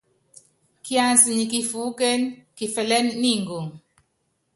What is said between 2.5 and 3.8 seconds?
kifɛlɛ́n ni ngoŋ.